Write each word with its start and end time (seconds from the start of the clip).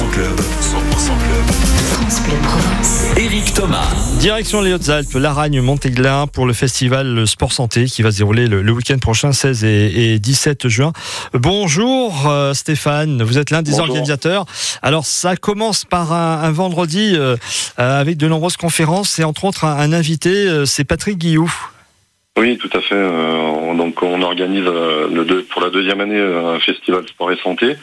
100% 0.00 0.10
Club. 0.12 0.36
100% 0.38 0.40
Club. 1.18 1.46
France 1.92 2.22
Bleu 2.22 2.32
Provence. 2.42 3.04
Eric 3.18 3.52
Thomas. 3.52 3.86
Direction 4.18 4.62
les 4.62 4.72
Hautes-Alpes, 4.72 5.12
Laragne, 5.14 5.60
Montéglin 5.60 6.26
pour 6.26 6.46
le 6.46 6.54
festival 6.54 7.26
Sport 7.26 7.52
Santé 7.52 7.84
qui 7.84 8.00
va 8.00 8.10
se 8.10 8.16
dérouler 8.18 8.46
le, 8.46 8.62
le 8.62 8.72
week-end 8.72 8.96
prochain, 8.98 9.32
16 9.32 9.62
et, 9.64 10.14
et 10.14 10.18
17 10.18 10.68
juin. 10.68 10.92
Bonjour 11.34 12.26
euh, 12.28 12.54
Stéphane, 12.54 13.22
vous 13.22 13.36
êtes 13.36 13.50
l'un 13.50 13.60
des 13.60 13.72
Bonjour. 13.72 13.88
organisateurs. 13.88 14.46
Alors 14.80 15.04
ça 15.04 15.36
commence 15.36 15.84
par 15.84 16.14
un, 16.14 16.42
un 16.44 16.50
vendredi 16.50 17.12
euh, 17.14 17.36
euh, 17.78 18.00
avec 18.00 18.16
de 18.16 18.26
nombreuses 18.26 18.56
conférences 18.56 19.18
et 19.18 19.24
entre 19.24 19.44
autres 19.44 19.64
un, 19.66 19.76
un 19.76 19.92
invité, 19.92 20.30
euh, 20.30 20.64
c'est 20.64 20.84
Patrick 20.84 21.18
Guillou. 21.18 21.52
Oui, 22.38 22.56
tout 22.56 22.70
à 22.72 22.80
fait. 22.80 22.94
Euh, 22.94 23.34
on- 23.36 23.74
donc 23.74 24.02
on 24.02 24.22
organise 24.22 24.64
euh, 24.66 25.08
le 25.12 25.24
deux- 25.26 25.42
pour 25.44 25.60
la 25.60 25.68
deuxième 25.68 26.00
année 26.00 26.16
euh, 26.16 26.54
un 26.56 26.60
festival 26.60 27.06
sport 27.06 27.30
et 27.32 27.36
santé 27.42 27.76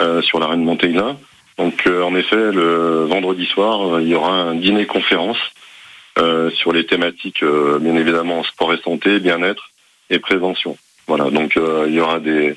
euh, 0.00 0.20
sur 0.22 0.38
la 0.38 0.46
Reine 0.48 0.62
Montéglin. 0.64 1.16
Donc 1.58 1.86
euh, 1.86 2.02
en 2.02 2.14
effet, 2.14 2.52
le 2.52 3.04
vendredi 3.04 3.46
soir, 3.46 3.96
euh, 3.96 4.02
il 4.02 4.08
y 4.08 4.14
aura 4.14 4.32
un 4.32 4.54
dîner 4.54 4.86
conférence 4.86 5.38
euh, 6.18 6.50
sur 6.50 6.72
les 6.72 6.86
thématiques, 6.86 7.42
euh, 7.42 7.78
bien 7.80 7.96
évidemment, 7.96 8.42
sport 8.44 8.72
et 8.72 8.78
santé, 8.78 9.18
bien-être 9.18 9.70
et 10.10 10.18
prévention. 10.18 10.76
Voilà. 11.06 11.30
Donc 11.30 11.56
euh, 11.56 11.86
il 11.88 11.94
y 11.94 12.00
aura 12.00 12.20
des 12.20 12.56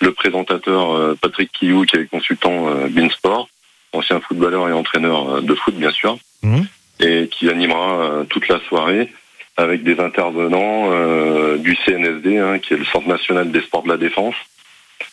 le 0.00 0.12
présentateur 0.12 0.92
euh, 0.94 1.14
Patrick 1.20 1.50
Quillou, 1.52 1.84
qui 1.84 1.96
est 1.96 2.06
consultant 2.06 2.68
euh, 2.68 2.88
Beansport, 2.88 3.48
ancien 3.92 4.20
footballeur 4.20 4.68
et 4.68 4.72
entraîneur 4.72 5.40
de 5.40 5.54
foot, 5.54 5.74
bien 5.76 5.90
sûr, 5.92 6.18
Mhm. 6.42 6.66
et 7.00 7.28
qui 7.28 7.48
animera 7.48 8.24
toute 8.28 8.48
la 8.48 8.60
soirée 8.68 9.10
avec 9.56 9.82
des 9.84 9.98
intervenants 10.00 10.90
euh, 10.92 11.56
du 11.58 11.76
CNSD, 11.76 12.38
hein, 12.38 12.58
qui 12.58 12.74
est 12.74 12.76
le 12.76 12.84
Centre 12.84 13.08
national 13.08 13.50
des 13.52 13.60
sports 13.62 13.84
de 13.84 13.88
la 13.88 13.96
défense. 13.96 14.34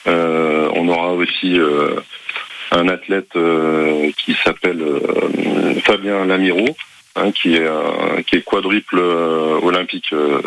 Euh, 0.07 0.67
on 0.73 0.87
aura 0.89 1.13
aussi 1.13 1.59
euh, 1.59 1.99
un 2.71 2.87
athlète 2.87 3.35
euh, 3.35 4.09
qui 4.17 4.33
s'appelle 4.43 4.81
euh, 4.81 5.75
Fabien 5.83 6.25
Lamiro, 6.25 6.65
hein, 7.15 7.31
qui, 7.31 7.55
est, 7.55 7.67
un- 7.67 8.21
qui 8.23 8.37
est 8.37 8.41
quadruple 8.43 8.97
euh, 8.99 9.59
olympique 9.61 10.13
euh, 10.13 10.41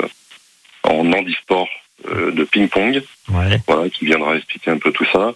en 0.84 1.12
handisport 1.12 1.69
euh, 2.11 2.30
de 2.33 2.45
ping-pong 2.45 3.02
Ouais. 3.30 3.58
voilà, 3.67 3.89
qui 3.89 4.05
viendra 4.06 4.36
expliquer 4.36 4.70
un 4.70 4.78
peu 4.78 4.91
tout 4.92 5.06
ça. 5.12 5.34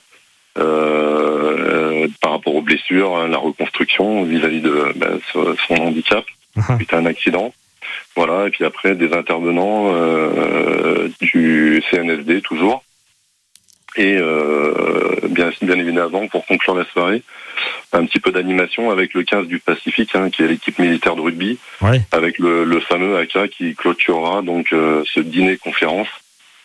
euh, 0.58 2.08
par 2.20 2.32
rapport 2.32 2.54
aux 2.54 2.62
blessures, 2.62 3.16
hein, 3.16 3.28
la 3.28 3.38
reconstruction 3.38 4.24
vis-à-vis 4.24 4.60
de 4.60 4.92
ben, 4.96 5.18
son 5.32 5.54
son 5.66 5.74
handicap 5.74 6.24
suite 6.76 6.92
à 6.92 6.98
un 6.98 7.06
accident. 7.06 7.52
Voilà, 8.16 8.46
et 8.46 8.50
puis 8.50 8.64
après 8.64 8.94
des 8.96 9.12
intervenants 9.12 9.92
euh, 9.94 11.08
du 11.20 11.82
CNSD 11.90 12.40
toujours. 12.42 12.82
Et 13.98 14.16
euh, 14.16 14.72
bien, 15.28 15.50
bien 15.60 15.78
évidemment, 15.78 16.26
pour 16.28 16.46
conclure 16.46 16.74
la 16.76 16.84
soirée, 16.86 17.22
un 17.92 18.06
petit 18.06 18.20
peu 18.20 18.30
d'animation 18.30 18.90
avec 18.90 19.12
le 19.14 19.24
15 19.24 19.46
du 19.48 19.58
Pacifique, 19.58 20.14
hein, 20.14 20.30
qui 20.30 20.42
est 20.42 20.46
l'équipe 20.46 20.78
militaire 20.78 21.16
de 21.16 21.20
rugby, 21.20 21.58
Ouais. 21.82 22.00
avec 22.12 22.38
le, 22.38 22.64
le 22.64 22.80
fameux 22.80 23.16
AK 23.18 23.48
qui 23.50 23.74
clôturera 23.74 24.42
donc 24.42 24.72
euh, 24.72 25.02
ce 25.12 25.18
dîner 25.20 25.56
conférence 25.56 26.06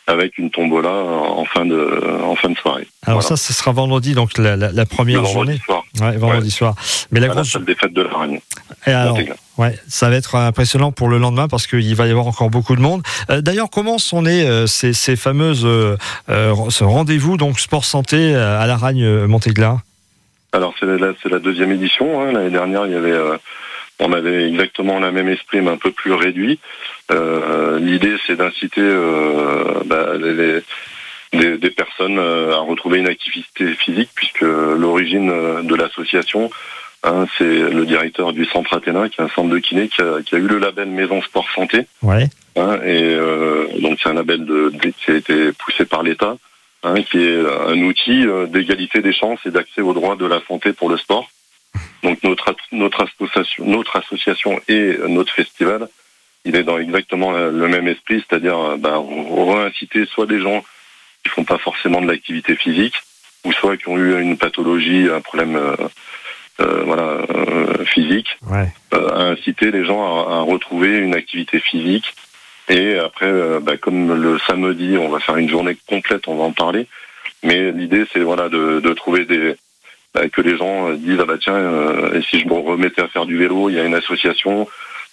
avec 0.06 0.38
une 0.38 0.52
tombola 0.52 0.90
en 0.92 1.46
fin 1.46 1.66
de 1.66 2.04
en 2.22 2.36
fin 2.36 2.50
de 2.50 2.58
soirée. 2.58 2.86
Alors 3.08 3.22
Voilà. 3.22 3.36
ça, 3.36 3.38
ce 3.38 3.54
sera 3.54 3.72
vendredi, 3.72 4.14
donc 4.14 4.38
la, 4.38 4.56
la- 4.58 4.72
la 4.74 4.84
Le 4.84 4.86
première 4.88 5.22
vendredi 5.24 5.34
journée. 5.34 5.60
soir, 5.66 5.84
Ouais, 6.02 6.18
vendredi 6.18 6.52
soir. 6.52 6.76
Mais 7.12 7.20
la 7.22 7.28
à 7.28 7.30
la 7.30 7.36
grosse, 7.36 7.52
salle 7.54 7.64
des 7.66 7.74
fêtes 7.76 7.94
de 7.94 8.02
la 8.02 8.18
Reine. 8.18 8.40
Et 8.88 8.92
alors, 8.92 9.18
ouais, 9.58 9.78
ça 9.88 10.10
va 10.10 10.16
être 10.16 10.36
impressionnant 10.36 10.92
pour 10.92 11.08
le 11.10 11.18
lendemain 11.18 11.48
parce 11.48 11.68
qu'il 11.68 11.96
va 11.96 12.08
y 12.08 12.12
avoir 12.12 12.28
encore 12.28 12.50
beaucoup 12.50 12.76
de 12.76 12.82
monde. 12.82 13.02
Euh, 13.30 13.42
D'ailleurs, 13.42 13.70
comment 13.72 13.98
sont 13.98 14.24
nées 14.24 14.46
euh, 14.46 14.68
ces, 14.68 14.94
ces 14.94 15.16
fameuses 15.16 15.64
euh, 15.66 15.96
ce 16.70 16.84
rendez-vous 16.84 17.38
donc 17.38 17.60
sport 17.60 17.86
santé 17.86 18.36
à 18.36 18.66
la 18.68 18.76
Ragne 18.78 19.26
Montéglin 19.26 19.82
Alors 20.52 20.74
c'est 20.80 20.86
la, 20.86 21.14
la 21.30 21.40
deuxième 21.40 21.72
édition. 21.72 22.22
hein. 22.22 22.32
L'année 22.34 22.50
dernière, 22.52 22.86
il 22.86 22.92
y 22.92 22.96
avait, 22.96 23.18
on 24.00 24.12
avait 24.12 24.50
exactement 24.50 25.00
le 25.00 25.12
même 25.12 25.30
esprit, 25.30 25.62
mais 25.62 25.72
un 25.72 25.78
peu 25.78 25.92
plus 25.92 26.14
réduit. 26.14 26.60
L'idée, 27.80 28.16
c'est 28.28 28.36
d'inciter 28.36 28.82
bah, 29.86 30.08
les- 30.20 30.34
les- 30.36 30.62
des, 31.34 31.58
des 31.58 31.72
personnes 31.72 32.20
euh, 32.20 32.54
à 32.54 32.60
retrouver 32.60 33.00
une 33.00 33.08
activité 33.08 33.74
physique, 33.74 34.10
puisque 34.14 34.42
l'origine 34.42 35.32
euh, 35.32 35.64
de 35.64 35.74
l'association, 35.74 36.52
hein, 37.04 37.26
c'est 37.38 37.44
le 37.46 37.86
directeur 37.86 38.34
du 38.34 38.46
centre 38.46 38.74
Athéna, 38.76 39.10
qui 39.10 39.22
est 39.22 39.24
un 39.24 39.30
centre 39.30 39.50
de 39.50 39.60
kiné, 39.60 39.88
qui 39.90 40.02
a, 40.02 40.22
qui 40.26 40.36
a 40.36 40.38
eu 40.38 40.48
le 40.48 40.58
label 40.60 40.88
Maison 40.90 41.22
Sport 41.22 41.48
Santé. 41.54 41.86
Ouais. 42.02 42.28
Hein, 42.56 42.80
et 42.84 43.02
euh, 43.16 43.68
donc 43.82 44.00
c'est 44.02 44.10
un 44.10 44.14
label 44.14 44.46
de, 44.46 44.70
de- 44.70 44.90
qui 44.90 45.12
a 45.12 45.16
été 45.16 45.52
poussé 45.54 45.86
par 45.86 46.04
l'État, 46.04 46.38
hein, 46.84 47.02
qui 47.04 47.18
est 47.24 47.40
un 47.68 47.80
outil 47.84 48.28
euh, 48.28 48.46
d'égalité 48.46 49.02
des 49.02 49.14
chances 49.14 49.40
et 49.46 49.52
d'accès 49.52 49.82
aux 49.82 49.94
droits 49.94 50.16
de 50.16 50.26
la 50.26 50.40
santé 50.48 50.74
pour 50.74 50.90
le 50.90 50.98
sport. 50.98 51.30
Donc 52.04 52.22
notre 52.24 52.56
notre 52.72 53.02
association, 53.08 53.66
notre 53.66 53.96
association 53.96 54.60
et 54.68 54.98
notre 55.08 55.34
festival, 55.34 55.88
il 56.46 56.56
est 56.56 56.64
dans 56.64 56.78
exactement 56.78 57.32
le 57.32 57.68
même 57.68 57.88
esprit, 57.88 58.24
c'est-à-dire 58.28 58.78
ben, 58.78 59.04
réinciter 59.54 60.06
soit 60.06 60.28
des 60.28 60.40
gens 60.40 60.64
qui 61.24 61.30
font 61.30 61.46
pas 61.46 61.58
forcément 61.58 62.02
de 62.02 62.08
l'activité 62.08 62.56
physique, 62.56 62.96
ou 63.46 63.54
soit 63.54 63.78
qui 63.78 63.88
ont 63.88 63.98
eu 63.98 64.22
une 64.22 64.38
pathologie, 64.38 65.10
un 65.10 65.22
problème 65.22 65.56
euh, 65.56 65.76
voilà 66.60 67.04
euh, 67.30 67.84
physique, 67.86 68.38
Ouais. 68.50 68.68
euh, 68.94 69.10
à 69.10 69.22
inciter 69.32 69.72
les 69.72 69.86
gens 69.86 70.04
à, 70.04 70.36
à 70.38 70.40
retrouver 70.42 70.98
une 70.98 71.16
activité 71.16 71.60
physique. 71.60 72.14
Et 72.70 72.98
après, 72.98 73.26
euh, 73.28 73.60
bah, 73.60 73.76
comme 73.78 74.14
le 74.22 74.40
samedi, 74.48 74.98
on 74.98 75.10
va 75.10 75.20
faire 75.20 75.36
une 75.38 75.50
journée 75.50 75.76
complète, 75.88 76.28
on 76.28 76.36
va 76.36 76.44
en 76.44 76.52
parler. 76.54 76.88
Mais 77.44 77.72
l'idée, 77.72 78.06
c'est 78.14 78.22
voilà 78.22 78.48
de, 78.50 78.80
de 78.80 78.94
trouver 78.94 79.26
des 79.26 79.56
bah, 80.14 80.30
que 80.30 80.42
les 80.42 80.56
gens 80.58 80.90
euh, 80.90 80.96
disent 80.96 81.20
ah 81.20 81.26
bah 81.26 81.38
tiens, 81.42 81.56
euh, 81.56 82.14
et 82.14 82.22
si 82.22 82.40
je 82.40 82.48
me 82.48 82.54
remettais 82.54 83.02
à 83.02 83.08
faire 83.08 83.26
du 83.26 83.38
vélo, 83.38 83.70
il 83.70 83.76
y 83.76 83.80
a 83.80 83.84
une 83.84 83.96
association, 83.96 84.68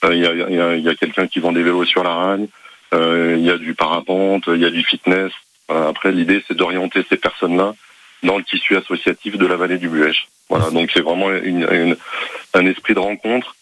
euh, 0.04 0.14
il 0.14 0.20
y 0.20 0.26
a, 0.26 0.32
il 0.32 0.54
y 0.54 0.60
a, 0.60 0.76
il 0.76 0.84
y 0.84 0.88
a 0.88 0.94
quelqu'un 0.94 1.26
qui 1.26 1.40
vend 1.40 1.52
des 1.52 1.62
vélos 1.62 1.86
sur 1.86 2.04
la 2.04 2.10
Ragne, 2.14 2.46
euh, 2.94 3.34
il 3.38 3.44
y 3.44 3.50
a 3.50 3.56
du 3.58 3.74
parapente, 3.74 4.44
il 4.48 4.60
y 4.60 4.66
a 4.66 4.70
du 4.70 4.84
fitness. 4.84 5.32
Après, 5.68 6.10
l'idée, 6.12 6.42
c'est 6.46 6.56
d'orienter 6.56 7.04
ces 7.08 7.16
personnes-là 7.16 7.74
dans 8.22 8.38
le 8.38 8.44
tissu 8.44 8.76
associatif 8.76 9.36
de 9.38 9.46
la 9.46 9.56
vallée 9.56 9.78
du 9.78 9.88
Buèche. 9.88 10.28
Voilà, 10.48 10.70
donc 10.70 10.90
c'est 10.92 11.00
vraiment 11.00 11.28
un 11.28 12.66
esprit 12.66 12.94
de 12.94 12.98
rencontre, 12.98 13.54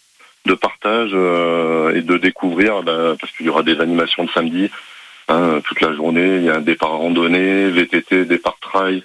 de 0.46 0.54
partage 0.54 1.10
euh, 1.12 1.94
et 1.94 2.00
de 2.00 2.16
découvrir, 2.16 2.82
bah, 2.82 3.14
parce 3.20 3.32
qu'il 3.32 3.46
y 3.46 3.48
aura 3.48 3.62
des 3.62 3.80
animations 3.80 4.24
de 4.24 4.30
samedi 4.30 4.70
hein, 5.28 5.60
toute 5.64 5.80
la 5.80 5.92
journée. 5.92 6.36
Il 6.36 6.44
y 6.44 6.50
a 6.50 6.56
un 6.56 6.60
départ 6.60 6.92
randonnée, 6.92 7.68
VTT, 7.70 8.24
départ 8.24 8.56
trail, 8.60 9.02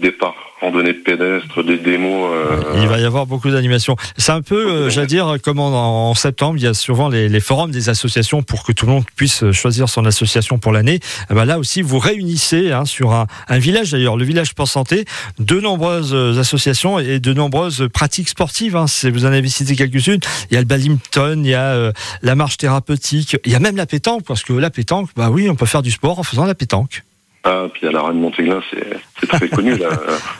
départ 0.00 0.34
randonnée 0.60 0.92
de 0.92 0.98
pédestre, 0.98 1.64
des 1.64 1.78
démos. 1.78 2.30
euh, 2.34 2.80
Il 2.82 2.86
va 2.86 2.98
y 2.98 3.04
avoir 3.04 3.26
beaucoup 3.26 3.50
d'animations. 3.50 3.96
C'est 4.18 4.32
un 4.32 4.42
peu, 4.42 4.70
euh, 4.70 4.90
j'allais 4.90 5.06
dire, 5.06 5.36
comme 5.42 5.58
en, 5.58 6.14
septembre, 6.14 6.58
il 6.58 6.64
y 6.64 6.66
a 6.66 6.74
souvent 6.74 7.08
les, 7.08 7.40
forums 7.40 7.70
des 7.70 7.88
associations 7.88 8.42
pour 8.42 8.62
que 8.62 8.72
tout 8.72 8.84
le 8.84 8.92
monde 8.92 9.04
puisse 9.16 9.50
choisir 9.52 9.88
son 9.88 10.04
association 10.04 10.58
pour 10.58 10.72
l'année. 10.72 11.00
Eh 11.30 11.34
ben 11.34 11.46
là 11.46 11.58
aussi, 11.58 11.80
vous 11.80 11.98
réunissez 11.98 12.72
hein, 12.72 12.84
sur 12.84 13.12
un, 13.12 13.26
village 13.58 13.92
d'ailleurs, 13.92 14.18
le 14.18 14.24
village 14.24 14.48
Sport 14.48 14.68
Santé, 14.68 15.06
de 15.38 15.60
nombreuses 15.60 16.14
associations 16.38 16.98
et 16.98 17.20
de 17.20 17.32
nombreuses 17.32 17.88
pratiques 17.92 18.28
sportives. 18.28 18.76
Hein. 18.76 18.84
Vous 19.04 19.24
en 19.24 19.32
avez 19.32 19.48
cité 19.48 19.76
quelques-unes. 19.76 20.20
Il 20.50 20.54
y 20.54 20.56
a 20.56 20.60
le 20.60 20.66
badminton, 20.66 21.44
il 21.44 21.50
y 21.50 21.54
a 21.54 21.72
euh, 21.72 21.92
la 22.22 22.34
marche 22.34 22.56
thérapeutique, 22.56 23.36
il 23.44 23.52
y 23.52 23.54
a 23.54 23.60
même 23.60 23.76
la 23.76 23.86
pétanque, 23.86 24.24
parce 24.26 24.42
que 24.42 24.52
la 24.52 24.70
pétanque, 24.70 25.10
bah 25.16 25.30
oui, 25.30 25.48
on 25.48 25.54
peut 25.54 25.66
faire 25.66 25.82
du 25.82 25.90
sport 25.90 26.18
en 26.18 26.22
faisant 26.22 26.44
la 26.44 26.54
pétanque. 26.54 27.02
Ah, 27.44 27.68
puis 27.72 27.86
à 27.86 27.90
la 27.92 28.02
Reine 28.02 28.20
Montéglin, 28.20 28.62
c'est 28.70 29.26
très 29.26 29.48
connu 29.56 29.76
la, 29.76 29.88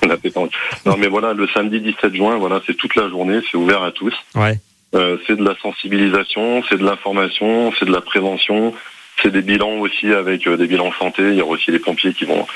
la 0.06 0.16
pétanque. 0.18 0.52
Non, 0.84 0.96
mais 0.98 1.06
voilà, 1.08 1.32
le 1.32 1.48
samedi 1.48 1.80
17 1.80 2.14
juin, 2.14 2.36
voilà, 2.36 2.60
c'est 2.66 2.74
toute 2.76 2.94
la 2.96 3.08
journée, 3.08 3.40
c'est 3.50 3.56
ouvert 3.56 3.82
à 3.82 3.90
tous. 3.90 4.14
Ouais. 4.34 4.58
Euh, 4.94 5.16
c'est 5.26 5.36
de 5.36 5.44
la 5.44 5.54
sensibilisation, 5.62 6.62
c'est 6.68 6.76
de 6.78 6.84
l'information, 6.84 7.72
c'est 7.78 7.84
de 7.86 7.92
la 7.92 8.00
prévention, 8.00 8.74
c'est 9.22 9.30
des 9.32 9.42
bilans 9.42 9.78
aussi 9.78 10.12
avec 10.12 10.46
euh, 10.46 10.56
des 10.56 10.66
bilans 10.66 10.92
santé. 10.98 11.22
Il 11.22 11.34
y 11.34 11.42
aura 11.42 11.52
aussi 11.52 11.70
les 11.70 11.78
pompiers 11.78 12.12
qui 12.12 12.24
vont 12.24 12.46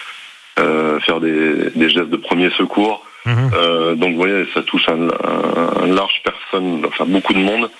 euh, 0.58 0.98
faire 1.00 1.20
des, 1.20 1.70
des 1.74 1.88
gestes 1.88 2.10
de 2.10 2.16
premier 2.16 2.50
secours. 2.50 3.04
Mhm. 3.26 3.50
Euh, 3.54 3.94
donc 3.94 4.10
vous 4.12 4.18
voyez, 4.18 4.44
ça 4.52 4.62
touche 4.62 4.86
un, 4.88 5.08
un- 5.08 5.82
un 5.84 5.86
large 5.86 6.20
personne, 6.22 6.84
enfin 6.86 7.04
beaucoup 7.06 7.32
de 7.32 7.38
monde. 7.38 7.70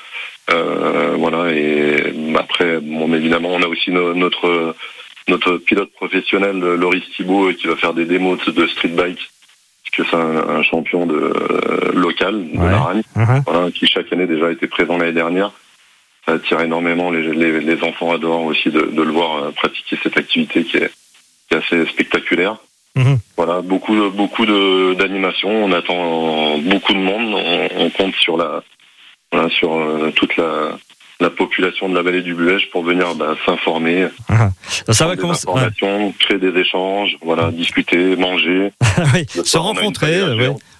Euh, 0.50 1.14
voilà, 1.18 1.50
et 1.52 2.12
après, 2.38 2.78
bon, 2.80 3.12
évidemment, 3.14 3.50
on 3.52 3.62
a 3.62 3.66
aussi 3.66 3.90
no- 3.90 4.14
notre 4.14 4.74
notre 5.28 5.56
pilote 5.58 5.90
professionnel, 5.92 6.58
Loris 6.58 7.04
Thibault, 7.16 7.52
qui 7.54 7.66
va 7.66 7.76
faire 7.76 7.94
des 7.94 8.04
démos 8.04 8.38
de, 8.46 8.66
street 8.66 8.88
bike, 8.88 9.30
puisque 9.82 10.08
c'est 10.10 10.16
un, 10.16 10.36
un 10.48 10.62
champion 10.62 11.06
de 11.06 11.14
euh, 11.14 11.92
local 11.94 12.50
de 12.52 12.58
Ouais. 12.58 12.70
la 12.70 12.78
Ragne 12.78 13.02
Mhm. 13.16 13.42
voilà, 13.46 13.70
qui 13.70 13.86
chaque 13.86 14.12
année 14.12 14.26
déjà 14.26 14.50
été 14.50 14.66
présent 14.66 14.98
l'année 14.98 15.12
dernière. 15.12 15.52
Ça 16.26 16.32
attire 16.32 16.60
énormément 16.60 17.10
les, 17.10 17.22
les, 17.34 17.60
les 17.60 17.82
enfants 17.82 18.12
adorent 18.12 18.44
aussi 18.44 18.70
de, 18.70 18.80
de 18.82 19.02
le 19.02 19.10
voir 19.12 19.36
euh, 19.44 19.50
pratiquer 19.50 19.98
cette 20.02 20.16
activité 20.16 20.64
qui 20.64 20.78
est, 20.78 20.90
qui 21.48 21.54
est 21.54 21.58
assez 21.58 21.84
spectaculaire. 21.86 22.56
Mhm. 22.96 23.18
Voilà, 23.36 23.60
beaucoup 23.60 23.94
beaucoup 24.10 24.46
de 24.46 24.94
d'animations. 24.94 25.50
On 25.64 25.72
attend 25.72 26.58
beaucoup 26.58 26.92
de 26.94 26.98
monde. 26.98 27.34
On, 27.34 27.68
on 27.84 27.90
compte 27.90 28.14
sur 28.16 28.36
la 28.36 28.62
voilà, 29.32 29.50
sur 29.50 29.74
euh, 29.74 30.12
toute 30.14 30.36
la 30.36 30.78
la 31.24 31.30
population 31.30 31.88
de 31.88 31.94
la 31.94 32.02
vallée 32.02 32.20
du 32.22 32.34
Buège 32.34 32.68
pour 32.70 32.84
venir 32.84 33.14
bah, 33.14 33.34
s'informer, 33.46 34.08
Ah. 34.28 34.50
Ça 34.90 35.06
va 35.06 35.16
commencer. 35.16 35.48
ouais. 35.48 36.12
créer 36.18 36.38
des 36.38 36.54
échanges, 36.60 37.16
voilà, 37.22 37.50
discuter, 37.50 38.14
manger. 38.16 38.72
oui, 39.14 39.24
Le 39.34 39.42
se 39.44 39.56
rencontrer, 39.56 40.22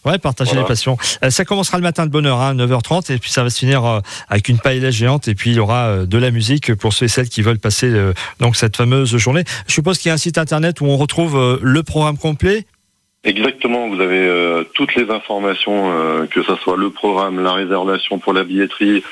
ouais. 0.04 0.18
partager 0.18 0.50
Voilà. 0.50 0.62
les 0.62 0.68
passions. 0.68 0.98
Euh, 1.22 1.30
ça 1.30 1.46
commencera 1.46 1.78
le 1.78 1.82
matin 1.82 2.04
de 2.04 2.10
bonne 2.10 2.26
heure, 2.26 2.40
hein, 2.42 2.54
9h30, 2.54 3.10
et 3.12 3.18
puis 3.18 3.30
ça 3.30 3.42
va 3.42 3.48
se 3.48 3.58
finir 3.58 3.84
euh, 3.86 4.00
avec 4.28 4.50
une 4.50 4.58
paella 4.58 4.90
géante, 4.90 5.28
et 5.28 5.34
puis 5.34 5.50
il 5.50 5.56
y 5.56 5.60
aura 5.60 5.86
euh, 5.86 6.06
de 6.06 6.18
la 6.18 6.30
musique 6.30 6.74
pour 6.74 6.92
ceux 6.92 7.06
et 7.06 7.08
celles 7.08 7.30
qui 7.30 7.40
veulent 7.40 7.58
passer 7.58 7.90
donc 8.38 8.56
cette 8.56 8.76
fameuse 8.76 9.16
journée. 9.16 9.44
Je 9.66 9.72
suppose 9.72 9.96
qu'il 9.98 10.10
y 10.10 10.12
a 10.12 10.14
un 10.14 10.18
site 10.18 10.36
internet 10.36 10.80
où 10.82 10.84
on 10.86 10.96
retrouve 10.98 11.58
le 11.62 11.82
programme 11.82 12.18
complet? 12.18 12.66
Exactement, 13.24 13.88
vous 13.88 14.00
avez 14.02 14.64
toutes 14.74 14.94
les 14.94 15.08
informations, 15.10 15.90
que 16.30 16.42
ce 16.42 16.54
soit 16.56 16.76
le 16.76 16.90
programme, 16.90 17.42
la 17.42 17.52
réservation 17.54 18.18
pour 18.18 18.34
la 18.34 18.44
billetterie, 18.44 19.02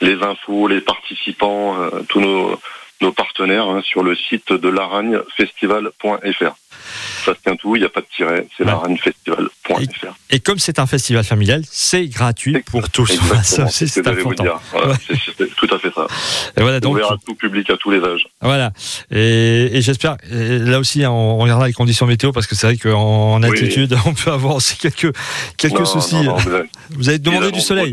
les 0.00 0.22
infos, 0.22 0.68
les 0.68 0.80
participants, 0.80 1.80
euh, 1.80 2.02
tous 2.08 2.20
nos, 2.20 2.58
partenaires 3.12 3.68
hein, 3.68 3.80
sur 3.82 4.02
le 4.02 4.14
site 4.14 4.52
de 4.52 4.68
laragnefestival.fr. 4.68 6.54
Ça 7.24 7.34
se 7.34 7.40
tient 7.42 7.56
tout, 7.56 7.76
il 7.76 7.80
n'y 7.80 7.86
a 7.86 7.88
pas 7.90 8.00
de 8.00 8.06
tiret, 8.14 8.46
c'est 8.56 8.64
Ouais. 8.64 8.70
laragnefestival.fr. 8.70 10.14
Et 10.30 10.40
comme 10.40 10.58
c'est 10.58 10.78
un 10.78 10.86
festival 10.86 11.24
familial, 11.24 11.62
c'est 11.70 12.06
gratuit 12.06 12.60
pour 12.60 12.88
tous. 12.90 13.06
C'est 13.70 13.86
ce 13.86 14.00
important. 14.00 14.44
Voilà, 14.72 14.88
Ouais. 14.88 14.94
c'est- 15.08 15.54
tout 15.56 15.68
à 15.74 15.78
fait 15.78 15.92
ça. 15.94 16.06
Et 16.56 16.62
voilà, 16.62 16.80
donc, 16.80 16.94
Ouvert 16.94 17.12
à 17.12 17.16
tout 17.24 17.34
public, 17.34 17.68
à 17.70 17.76
tous 17.76 17.90
les 17.90 18.00
âges. 18.00 18.26
Voilà. 18.40 18.72
Et, 19.10 19.70
et 19.76 19.82
j'espère, 19.82 20.16
et 20.30 20.58
là 20.58 20.78
aussi, 20.78 21.04
hein, 21.04 21.10
on 21.10 21.36
regardera 21.38 21.66
les 21.66 21.72
conditions 21.72 22.06
météo 22.06 22.32
parce 22.32 22.46
que 22.46 22.54
c'est 22.54 22.66
vrai 22.66 22.76
qu'en 22.76 23.34
en 23.34 23.42
Oui. 23.42 23.48
altitude, 23.48 23.96
on 24.06 24.14
peut 24.14 24.30
avoir 24.32 24.56
aussi 24.56 24.76
quelques, 24.76 25.14
quelques 25.56 25.78
Non, 25.78 25.84
soucis. 25.84 26.14
non, 26.16 26.22
non, 26.24 26.34
vous 26.36 26.54
avez- 26.54 26.68
Vous 26.90 27.08
avez 27.08 27.18
demandé 27.18 27.50
du 27.52 27.60
soleil. 27.60 27.92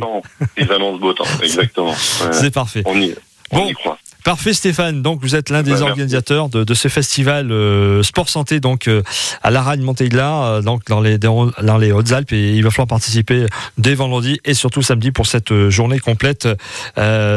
Ils 0.58 0.72
annoncent 0.72 0.98
beau 1.00 1.14
temps, 1.14 1.26
exactement. 1.44 1.92
Ouais, 1.92 2.34
C'est 2.34 2.52
parfait. 2.54 2.82
on 2.86 3.00
y, 3.02 3.14
on 3.52 3.58
Bon. 3.60 3.68
y 3.70 3.74
croit. 3.74 3.98
Parfait 4.28 4.54
Stéphane, 4.54 5.02
donc 5.02 5.22
vous 5.22 5.38
êtes 5.38 5.50
l'un 5.50 5.64
des 5.64 5.82
organisateurs 5.82 6.50
de, 6.50 6.66
de 6.66 6.74
ce 6.74 6.90
festival 6.90 7.50
euh, 7.50 8.04
Sport 8.04 8.28
Santé 8.28 8.60
donc 8.60 8.90
euh, 8.90 9.02
à 9.42 9.52
Laragne 9.52 9.80
Montéglin 9.80 10.44
euh, 10.44 10.62
donc 10.62 10.84
dans 10.90 11.00
les 11.00 11.18
dans 11.18 11.50
les 11.80 11.94
Hautes-Alpes 11.94 12.34
et 12.34 12.52
il 12.54 12.62
va 12.62 12.70
falloir 12.70 12.88
participer 12.90 13.46
dès 13.78 13.96
vendredi 13.96 14.42
et 14.44 14.54
surtout 14.54 14.82
samedi 14.82 15.12
pour 15.12 15.28
cette 15.28 15.70
journée 15.70 16.00
complète 16.00 16.46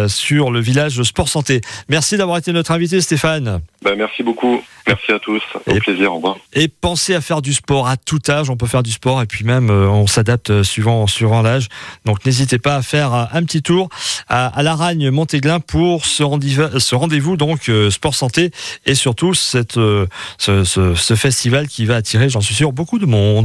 sur 0.09 0.51
le 0.51 0.59
village 0.59 1.01
Sport 1.05 1.29
Santé. 1.29 1.61
Merci 1.89 2.17
d'avoir 2.17 2.39
été 2.39 2.53
notre 2.53 2.73
invité 2.73 3.01
Stéphane. 3.01 3.61
Ben, 3.85 3.95
merci 3.97 4.25
beaucoup. 4.25 4.61
Merci 4.87 5.13
à 5.13 5.19
tous. 5.21 5.41
Au 5.67 5.75
Et- 5.75 5.79
plaisir. 5.79 6.13
Au 6.13 6.17
revoir. 6.17 6.37
Et 6.55 6.67
pensez 6.67 7.15
à 7.15 7.21
faire 7.21 7.41
du 7.41 7.55
sport 7.55 7.87
à 7.87 7.97
tout 7.97 8.19
âge, 8.29 8.51
on 8.51 8.57
peut 8.57 8.67
faire 8.67 8.83
du 8.83 8.91
sport 8.91 9.23
et 9.23 9.27
puis 9.27 9.45
même 9.45 9.71
on 9.71 10.09
s'adapte 10.09 10.65
suivant 10.65 11.07
suivant 11.07 11.41
l'âge. 11.43 11.69
Donc 12.05 12.27
n'hésitez 12.27 12.59
pas 12.59 12.75
à 12.75 12.83
faire 12.83 13.29
un 13.33 13.45
petit 13.45 13.63
tour 13.63 13.89
à, 14.29 14.49
à 14.49 14.63
Laragne 14.65 15.11
Montéglin 15.11 15.61
pour 15.61 16.05
ce 16.05 16.25
rendez-vous 16.25 16.80
ce 16.81 16.94
rendez-vous 16.94 17.37
donc 17.37 17.69
euh, 17.69 17.91
sport 17.91 18.15
santé 18.15 18.50
et 18.87 18.94
surtout 18.94 19.32
euh, 19.77 20.06
ce 20.38 21.15
festival 21.15 21.69
qui 21.69 21.87
va 21.87 21.97
attirer, 21.97 22.29
j'en 22.29 22.41
suis 22.41 22.55
sûr, 22.55 22.73
beaucoup 22.73 22.99
de 22.99 23.06
monde. 23.06 23.38